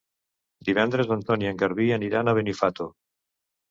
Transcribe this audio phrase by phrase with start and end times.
[0.69, 2.93] Divendres en Ton i en Garbí aniran a Benifato.